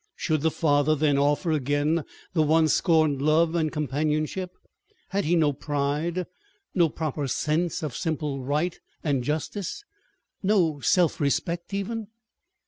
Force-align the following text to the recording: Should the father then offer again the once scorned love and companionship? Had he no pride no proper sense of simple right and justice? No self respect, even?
Should 0.15 0.41
the 0.41 0.49
father 0.49 0.95
then 0.95 1.19
offer 1.19 1.51
again 1.51 2.03
the 2.33 2.41
once 2.41 2.73
scorned 2.73 3.21
love 3.21 3.53
and 3.53 3.71
companionship? 3.71 4.49
Had 5.09 5.25
he 5.25 5.35
no 5.35 5.53
pride 5.53 6.25
no 6.73 6.89
proper 6.89 7.27
sense 7.27 7.83
of 7.83 7.95
simple 7.95 8.43
right 8.43 8.79
and 9.03 9.23
justice? 9.23 9.83
No 10.41 10.79
self 10.79 11.19
respect, 11.19 11.71
even? 11.71 12.07